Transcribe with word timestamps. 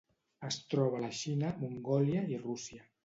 Es 0.47 0.55
troba 0.73 0.97
a 0.99 1.01
la 1.03 1.11
Xina, 1.19 1.51
Mongòlia 1.65 2.25
i 2.37 2.41
Rússia. 2.47 2.89